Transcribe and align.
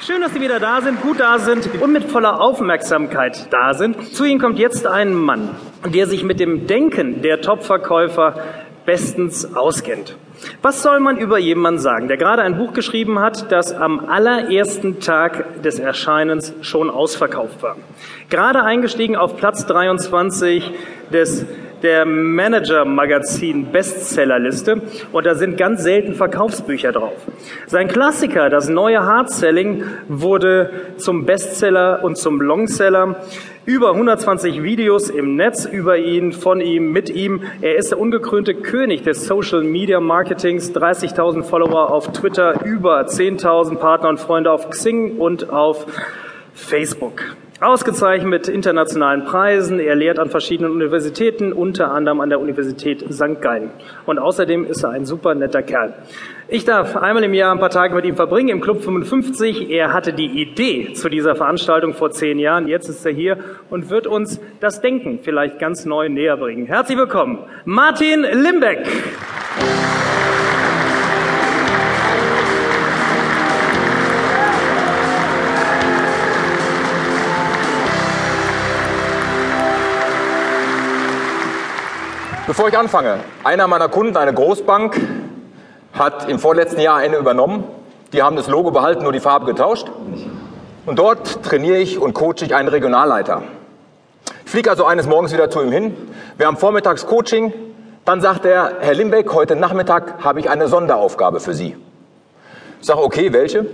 Schön, 0.00 0.20
dass 0.20 0.34
Sie 0.34 0.40
wieder 0.42 0.60
da 0.60 0.82
sind, 0.82 1.00
gut 1.00 1.20
da 1.20 1.38
sind 1.38 1.80
und 1.80 1.90
mit 1.90 2.04
voller 2.04 2.40
Aufmerksamkeit 2.40 3.50
da 3.50 3.72
sind. 3.72 4.14
Zu 4.14 4.24
Ihnen 4.24 4.38
kommt 4.38 4.58
jetzt 4.58 4.86
ein 4.86 5.14
Mann, 5.14 5.50
der 5.86 6.06
sich 6.06 6.22
mit 6.22 6.38
dem 6.38 6.66
Denken 6.66 7.22
der 7.22 7.40
Topverkäufer 7.40 8.34
bestens 8.84 9.56
auskennt. 9.56 10.16
Was 10.60 10.82
soll 10.82 11.00
man 11.00 11.16
über 11.16 11.38
jemanden 11.38 11.80
sagen, 11.80 12.08
der 12.08 12.18
gerade 12.18 12.42
ein 12.42 12.58
Buch 12.58 12.74
geschrieben 12.74 13.20
hat, 13.20 13.50
das 13.50 13.72
am 13.72 14.08
allerersten 14.08 15.00
Tag 15.00 15.62
des 15.62 15.78
Erscheinens 15.78 16.52
schon 16.60 16.90
ausverkauft 16.90 17.62
war? 17.62 17.76
Gerade 18.28 18.62
eingestiegen 18.62 19.16
auf 19.16 19.36
Platz 19.38 19.64
23 19.64 20.72
des 21.10 21.46
der 21.82 22.04
Manager-Magazin 22.04 23.72
Bestsellerliste 23.72 24.82
und 25.12 25.26
da 25.26 25.34
sind 25.34 25.56
ganz 25.56 25.82
selten 25.82 26.14
Verkaufsbücher 26.14 26.92
drauf. 26.92 27.16
Sein 27.66 27.88
Klassiker, 27.88 28.50
das 28.50 28.68
neue 28.68 29.04
Hardselling, 29.04 29.84
wurde 30.08 30.70
zum 30.96 31.26
Bestseller 31.26 32.02
und 32.02 32.16
zum 32.16 32.40
Longseller. 32.40 33.16
Über 33.64 33.92
120 33.92 34.62
Videos 34.62 35.10
im 35.10 35.34
Netz 35.34 35.64
über 35.64 35.98
ihn, 35.98 36.32
von 36.32 36.60
ihm, 36.60 36.92
mit 36.92 37.10
ihm. 37.10 37.42
Er 37.60 37.76
ist 37.76 37.90
der 37.90 37.98
ungekrönte 37.98 38.54
König 38.54 39.02
des 39.02 39.26
Social 39.26 39.62
Media 39.62 39.98
Marketings. 39.98 40.72
30.000 40.72 41.42
Follower 41.42 41.90
auf 41.90 42.12
Twitter, 42.12 42.64
über 42.64 43.00
10.000 43.06 43.76
Partner 43.78 44.10
und 44.10 44.20
Freunde 44.20 44.52
auf 44.52 44.70
Xing 44.70 45.16
und 45.18 45.50
auf 45.50 45.86
Facebook. 46.54 47.22
Ausgezeichnet 47.60 48.28
mit 48.28 48.48
internationalen 48.48 49.24
Preisen. 49.24 49.80
Er 49.80 49.94
lehrt 49.94 50.18
an 50.18 50.28
verschiedenen 50.28 50.72
Universitäten, 50.72 51.54
unter 51.54 51.90
anderem 51.90 52.20
an 52.20 52.28
der 52.28 52.38
Universität 52.38 53.02
St. 53.10 53.40
Gallen. 53.40 53.70
Und 54.04 54.18
außerdem 54.18 54.66
ist 54.66 54.82
er 54.82 54.90
ein 54.90 55.06
super 55.06 55.34
netter 55.34 55.62
Kerl. 55.62 55.94
Ich 56.48 56.66
darf 56.66 56.96
einmal 56.96 57.24
im 57.24 57.32
Jahr 57.32 57.52
ein 57.52 57.58
paar 57.58 57.70
Tage 57.70 57.94
mit 57.94 58.04
ihm 58.04 58.14
verbringen 58.14 58.50
im 58.50 58.60
Club 58.60 58.82
55. 58.82 59.70
Er 59.70 59.94
hatte 59.94 60.12
die 60.12 60.42
Idee 60.42 60.92
zu 60.92 61.08
dieser 61.08 61.34
Veranstaltung 61.34 61.94
vor 61.94 62.10
zehn 62.10 62.38
Jahren. 62.38 62.68
Jetzt 62.68 62.90
ist 62.90 63.06
er 63.06 63.12
hier 63.12 63.38
und 63.70 63.88
wird 63.88 64.06
uns 64.06 64.38
das 64.60 64.82
Denken 64.82 65.20
vielleicht 65.22 65.58
ganz 65.58 65.86
neu 65.86 66.10
näher 66.10 66.36
bringen. 66.36 66.66
Herzlich 66.66 66.98
willkommen, 66.98 67.38
Martin 67.64 68.22
Limbeck. 68.22 68.86
Bevor 82.46 82.68
ich 82.68 82.78
anfange, 82.78 83.18
einer 83.42 83.66
meiner 83.66 83.88
Kunden, 83.88 84.16
eine 84.16 84.32
Großbank, 84.32 85.00
hat 85.92 86.28
im 86.28 86.38
vorletzten 86.38 86.80
Jahr 86.80 86.96
eine 86.96 87.16
übernommen. 87.16 87.64
Die 88.12 88.22
haben 88.22 88.36
das 88.36 88.46
Logo 88.46 88.70
behalten, 88.70 89.02
nur 89.02 89.10
die 89.10 89.18
Farbe 89.18 89.46
getauscht. 89.46 89.88
Und 90.86 90.96
dort 91.00 91.42
trainiere 91.42 91.78
ich 91.78 91.98
und 91.98 92.14
coache 92.14 92.44
ich 92.44 92.54
einen 92.54 92.68
Regionalleiter. 92.68 93.42
Ich 94.44 94.50
fliege 94.52 94.70
also 94.70 94.84
eines 94.84 95.08
Morgens 95.08 95.32
wieder 95.32 95.50
zu 95.50 95.60
ihm 95.60 95.72
hin. 95.72 95.96
Wir 96.36 96.46
haben 96.46 96.56
vormittags 96.56 97.08
Coaching. 97.08 97.52
Dann 98.04 98.20
sagt 98.20 98.44
er, 98.44 98.74
Herr 98.78 98.94
Limbeck, 98.94 99.32
heute 99.32 99.56
Nachmittag 99.56 100.22
habe 100.22 100.38
ich 100.38 100.48
eine 100.48 100.68
Sonderaufgabe 100.68 101.40
für 101.40 101.52
Sie. 101.52 101.76
Ich 102.80 102.86
sage, 102.86 103.02
okay, 103.02 103.32
welche? 103.32 103.66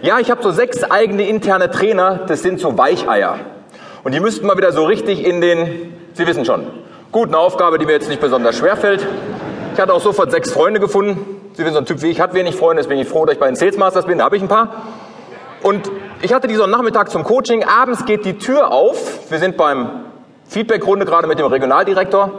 Ja, 0.00 0.18
ich 0.18 0.30
habe 0.30 0.42
so 0.42 0.52
sechs 0.52 0.84
eigene 0.84 1.28
interne 1.28 1.70
Trainer, 1.70 2.20
das 2.26 2.40
sind 2.40 2.60
so 2.60 2.78
Weicheier. 2.78 3.40
Und 4.04 4.14
die 4.14 4.20
müssten 4.20 4.46
mal 4.46 4.56
wieder 4.56 4.72
so 4.72 4.84
richtig 4.84 5.22
in 5.22 5.42
den, 5.42 5.92
Sie 6.14 6.26
wissen 6.26 6.46
schon, 6.46 6.66
Gut, 7.12 7.26
eine 7.26 7.38
Aufgabe, 7.38 7.78
die 7.78 7.86
mir 7.86 7.92
jetzt 7.94 8.08
nicht 8.08 8.20
besonders 8.20 8.56
schwer 8.56 8.76
fällt. 8.76 9.04
Ich 9.74 9.80
hatte 9.80 9.92
auch 9.92 10.00
sofort 10.00 10.30
sechs 10.30 10.52
Freunde 10.52 10.78
gefunden. 10.78 11.40
Sie 11.54 11.64
wissen, 11.64 11.72
so 11.74 11.80
ein 11.80 11.84
Typ 11.84 12.02
wie 12.02 12.06
ich 12.06 12.20
hat 12.20 12.34
wenig 12.34 12.54
Freunde, 12.54 12.84
deswegen 12.84 13.00
bin 13.00 13.04
ich 13.04 13.12
froh, 13.12 13.26
dass 13.26 13.32
ich 13.34 13.40
bei 13.40 13.46
den 13.46 13.56
Sales 13.56 13.76
Masters 13.76 14.06
bin, 14.06 14.18
da 14.18 14.24
habe 14.26 14.36
ich 14.36 14.42
ein 14.42 14.48
paar. 14.48 14.68
Und 15.64 15.90
ich 16.22 16.32
hatte 16.32 16.46
diesen 16.46 16.70
Nachmittag 16.70 17.10
zum 17.10 17.24
Coaching, 17.24 17.64
abends 17.64 18.04
geht 18.04 18.24
die 18.24 18.38
Tür 18.38 18.70
auf. 18.70 19.28
Wir 19.28 19.40
sind 19.40 19.56
beim 19.56 20.04
Feedback-Runde 20.46 21.04
gerade 21.04 21.26
mit 21.26 21.40
dem 21.40 21.46
Regionaldirektor. 21.46 22.30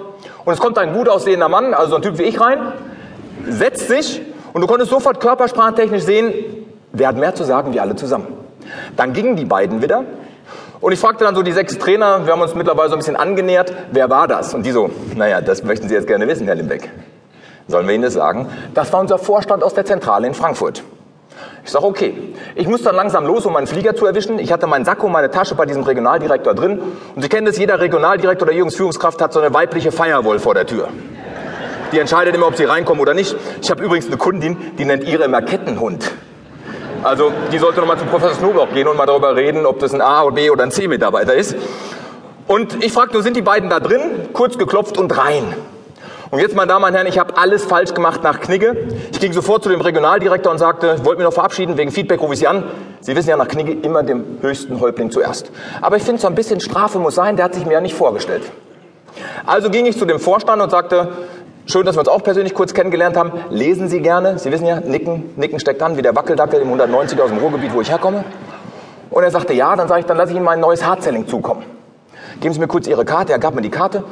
Und 0.46 0.54
es 0.54 0.60
kommt 0.62 0.78
ein 0.78 0.94
gut 0.94 1.10
aussehender 1.10 1.50
Mann, 1.50 1.74
also 1.74 1.90
so 1.90 1.96
ein 1.98 2.02
Typ 2.02 2.18
wie 2.18 2.24
ich 2.24 2.40
rein, 2.40 2.72
setzt 3.46 3.90
sich 3.90 4.22
und 4.54 4.62
du 4.62 4.68
konntest 4.68 4.90
sofort 4.90 5.20
körpersprachentechnisch 5.20 6.04
sehen, 6.04 6.34
der 6.94 7.10
hat 7.10 7.18
mehr 7.18 7.36
zu 7.36 7.44
sagen 7.44 7.74
wie 7.74 7.82
alle 7.82 7.98
zusammen. 7.98 8.28
Dann 8.96 9.12
gingen 9.12 9.36
die 9.36 9.46
beiden 9.46 9.82
wieder 9.82 10.06
und 10.82 10.92
ich 10.92 11.00
fragte 11.00 11.24
dann 11.24 11.36
so 11.36 11.44
die 11.44 11.52
sechs 11.52 11.78
Trainer, 11.78 12.26
wir 12.26 12.34
haben 12.34 12.42
uns 12.42 12.56
mittlerweile 12.56 12.90
so 12.90 12.96
ein 12.96 13.00
bisschen 13.00 13.16
angenähert, 13.16 13.72
wer 13.92 14.10
war 14.10 14.28
das? 14.28 14.54
Und 14.54 14.66
die 14.66 14.72
so, 14.72 14.90
naja, 15.16 15.40
das 15.40 15.64
möchten 15.64 15.88
Sie 15.88 15.94
jetzt 15.94 16.08
gerne 16.08 16.28
wissen, 16.28 16.48
Herr 16.48 16.56
Limbeck. 16.56 16.90
Sollen 17.68 17.88
wir 17.88 17.94
Ihnen 17.94 18.04
das 18.04 18.14
sagen? 18.14 18.48
Das 18.74 18.92
war 18.92 19.00
unser 19.00 19.18
Vorstand 19.18 19.64
aus 19.64 19.74
der 19.74 19.86
Zentrale 19.86 20.28
in 20.28 20.34
Frankfurt. 20.34 20.84
Ich 21.64 21.72
sage, 21.72 21.86
okay. 21.86 22.34
Ich 22.56 22.68
muss 22.68 22.82
dann 22.82 22.96
langsam 22.96 23.26
los, 23.26 23.46
um 23.46 23.54
meinen 23.54 23.68
Flieger 23.68 23.96
zu 23.96 24.06
erwischen. 24.06 24.40
Ich 24.40 24.52
hatte 24.52 24.66
meinen 24.68 24.84
Sakko, 24.84 25.08
meine 25.08 25.30
Tasche 25.30 25.56
bei 25.56 25.66
diesem 25.66 25.84
Regionaldirektor 25.84 26.56
drin. 26.56 26.82
Und 27.16 27.22
Sie 27.22 27.30
kennen 27.30 27.46
das, 27.46 27.58
jeder 27.58 27.80
Regionaldirektor 27.80 28.48
oder 28.48 28.58
Jungsführungskraft 28.58 29.22
hat 29.22 29.32
so 29.34 29.40
eine 29.40 29.54
weibliche 29.54 29.92
Firewall 29.92 30.40
vor 30.40 30.56
der 30.56 30.66
Tür. 30.66 30.90
Die 31.92 32.00
entscheidet 32.00 32.36
immer, 32.36 32.48
ob 32.48 32.56
sie 32.56 32.64
reinkommen 32.64 33.02
oder 33.02 33.14
nicht. 33.14 33.36
Ich 33.62 33.70
habe 33.70 33.84
übrigens 33.84 34.08
eine 34.08 34.18
Kundin, 34.18 34.58
die 34.78 34.86
nennt 34.86 35.04
ihre 35.04 35.26
immer 35.26 35.42
Kettenhund. 35.42 36.12
Also 37.04 37.32
die 37.52 37.58
sollte 37.58 37.80
nochmal 37.80 37.98
zu 37.98 38.06
Professor 38.06 38.36
Snowblock 38.36 38.74
gehen 38.74 38.88
und 38.88 38.98
mal 38.98 39.06
darüber 39.06 39.36
reden, 39.36 39.66
ob 39.66 39.80
das 39.80 39.94
ein 39.94 40.02
A, 40.02 40.24
oder 40.24 40.36
B 40.36 40.50
oder 40.50 40.64
ein 40.64 40.72
C-Mitarbeiter 40.72 41.34
ist. 41.34 41.56
Und 42.48 42.84
ich 42.84 42.92
fragte, 42.92 43.22
sind 43.24 43.36
die 43.36 43.42
beiden 43.42 43.70
da 43.70 43.80
drin? 43.80 44.02
Kurz 44.34 44.58
geklopft 44.58 44.98
und 44.98 45.18
rein. 45.18 45.54
Und 46.32 46.40
jetzt, 46.40 46.56
meine 46.56 46.68
Damen 46.68 46.86
und 46.86 46.94
Herren, 46.94 47.08
ich 47.08 47.20
habe 47.20 47.36
alles 47.38 47.66
falsch 47.66 47.94
gemacht 47.94 48.24
nach 48.24 48.40
Knigge. 48.40 48.88
Ich 49.12 49.20
ging 49.20 49.34
sofort 49.34 49.64
zu 49.64 49.70
dem 49.70 49.82
Regionaldirektor 49.82 50.52
und 50.52 50.60
sagte, 50.60 50.96
ich 50.98 51.06
wollte 51.06 51.20
mich 51.20 51.26
noch 51.26 51.34
verabschieden, 51.34 51.78
wegen 51.78 51.92
Feedback 51.92 52.22
rufe 52.22 52.34
ich 52.34 52.40
Sie 52.40 52.48
an. 52.48 52.64
Sie 53.02 53.16
wissen 53.16 53.30
ja 53.30 53.36
nach 53.36 53.50
Knigge 53.50 53.74
immer 53.74 54.04
dem 54.04 54.38
höchsten 54.42 54.80
Häuptling 54.80 55.12
zuerst. 55.12 55.52
Aber 55.82 55.98
ich 55.98 56.04
finde, 56.04 56.22
so 56.22 56.28
ein 56.28 56.36
bisschen 56.36 56.62
Strafe 56.62 57.00
muss 57.00 57.16
sein, 57.16 57.36
der 57.36 57.46
hat 57.46 57.56
sich 57.56 57.66
mir 57.66 57.74
ja 57.74 57.82
nicht 57.82 57.96
vorgestellt. 57.96 58.44
Also 59.46 59.70
ging 59.70 59.86
ich 59.86 59.98
zu 59.98 60.06
dem 60.06 60.20
Vorstand 60.20 60.62
und 60.62 60.70
sagte, 60.70 61.10
Schön, 61.68 61.86
dass 61.86 61.96
wir 61.96 62.00
uns 62.00 62.10
auch 62.10 62.24
persönlich 62.24 62.56
kurz 62.56 62.74
kennengelernt 62.74 63.16
haben. 63.16 63.32
Lesen 63.50 63.88
Sie 63.88 64.02
gerne. 64.02 64.40
Sie 64.40 64.52
wissen 64.52 64.66
ja, 64.66 64.80
Nicken, 64.80 65.32
Nicken 65.36 65.60
steckt 65.60 65.82
an, 65.84 65.96
wie 65.96 66.02
der 66.02 66.16
Wackeldackel 66.16 66.60
im 66.60 66.68
190 66.68 67.22
aus 67.22 67.30
dem 67.30 67.38
Ruhrgebiet, 67.38 67.74
wo 67.74 67.82
ich 67.82 67.90
herkomme. 67.90 68.24
Und 69.12 69.24
er 69.24 69.32
sagte, 69.32 69.54
ja, 69.54 69.76
dann 69.76 69.88
sage 69.88 70.02
ich, 70.02 70.06
dann 70.08 70.18
lasse 70.18 70.32
ich 70.32 70.38
Ihnen 70.38 70.46
mein 70.46 70.60
neues 70.60 70.86
Hardselling 70.86 71.28
zukommen. 71.28 71.64
Geben 72.40 72.54
Sie 72.54 72.60
mir 72.60 72.68
kurz 72.68 72.88
Ihre 72.88 73.06
Karte. 73.06 73.32
Er 73.32 73.40
gab 73.40 73.54
mir 73.54 73.62
die 73.62 73.70
Karte. 73.70 74.04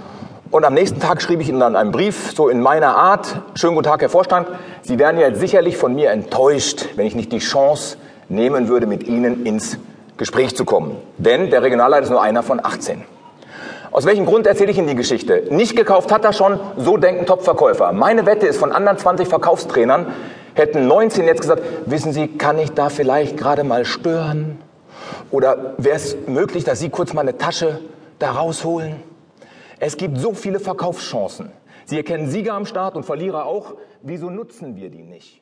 Und 0.51 0.63
am 0.63 0.73
nächsten 0.73 0.99
Tag 0.99 1.21
schrieb 1.21 1.41
ich 1.41 1.49
Ihnen 1.49 1.59
dann 1.59 1.75
einen 1.75 1.91
Brief, 1.91 2.33
so 2.35 2.49
in 2.49 2.61
meiner 2.61 2.95
Art. 2.95 3.41
Schönen 3.55 3.75
guten 3.75 3.87
Tag, 3.87 4.01
Herr 4.01 4.09
Vorstand. 4.09 4.47
Sie 4.81 4.99
wären 4.99 5.17
ja 5.19 5.33
sicherlich 5.33 5.77
von 5.77 5.95
mir 5.95 6.11
enttäuscht, 6.11 6.89
wenn 6.95 7.07
ich 7.07 7.15
nicht 7.15 7.31
die 7.31 7.39
Chance 7.39 7.97
nehmen 8.29 8.67
würde, 8.67 8.85
mit 8.85 9.07
Ihnen 9.07 9.45
ins 9.45 9.77
Gespräch 10.17 10.55
zu 10.55 10.65
kommen. 10.65 10.97
Denn 11.17 11.49
der 11.49 11.63
Regionalleiter 11.63 12.03
ist 12.03 12.09
nur 12.09 12.21
einer 12.21 12.43
von 12.43 12.63
18. 12.63 13.03
Aus 13.91 14.05
welchem 14.05 14.25
Grund 14.25 14.45
erzähle 14.45 14.71
ich 14.71 14.77
Ihnen 14.77 14.87
die 14.87 14.95
Geschichte? 14.95 15.47
Nicht 15.49 15.75
gekauft 15.75 16.11
hat 16.11 16.23
er 16.23 16.33
schon, 16.33 16.59
so 16.77 16.97
denken 16.97 17.25
Top-Verkäufer. 17.25 17.91
Meine 17.91 18.27
Wette 18.27 18.45
ist, 18.45 18.57
von 18.57 18.71
anderen 18.71 18.99
20 18.99 19.27
Verkaufstrainern 19.27 20.13
hätten 20.53 20.87
19 20.87 21.25
jetzt 21.25 21.41
gesagt, 21.41 21.63
wissen 21.85 22.13
Sie, 22.13 22.27
kann 22.27 22.59
ich 22.59 22.71
da 22.71 22.89
vielleicht 22.89 23.37
gerade 23.37 23.63
mal 23.63 23.85
stören? 23.85 24.59
Oder 25.31 25.73
wäre 25.77 25.95
es 25.95 26.15
möglich, 26.27 26.63
dass 26.63 26.79
Sie 26.79 26.89
kurz 26.89 27.13
mal 27.13 27.21
eine 27.21 27.37
Tasche 27.37 27.79
da 28.19 28.31
rausholen? 28.31 28.97
Es 29.79 29.97
gibt 29.97 30.19
so 30.19 30.33
viele 30.33 30.59
Verkaufschancen. 30.59 31.51
Sie 31.85 31.97
erkennen 31.97 32.29
Sieger 32.29 32.53
am 32.53 32.67
Start 32.67 32.95
und 32.95 33.05
Verlierer 33.05 33.45
auch. 33.45 33.73
Wieso 34.03 34.29
nutzen 34.29 34.75
wir 34.75 34.89
die 34.89 35.03
nicht? 35.03 35.41